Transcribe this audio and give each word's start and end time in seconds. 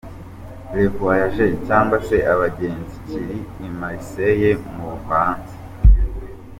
Les 0.73 0.87
Voyageurs” 0.99 1.61
cyangwa 1.67 1.97
se 2.07 2.17
abagenzi 2.33 2.95
kiri 3.07 3.39
i 3.67 3.67
Marseilles 3.79 4.65
mu 4.75 4.83
Bufaransa. 4.91 5.55